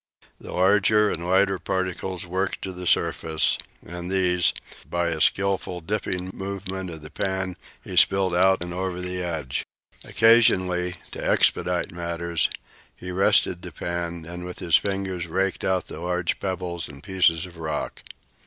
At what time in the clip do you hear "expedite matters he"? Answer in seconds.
11.23-13.11